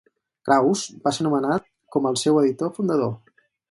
Krauss 0.47 0.85
va 1.05 1.13
ser 1.17 1.23
anomenat 1.25 1.69
com 1.97 2.11
al 2.13 2.21
seu 2.25 2.43
editor 2.45 2.77
fundador. 2.81 3.19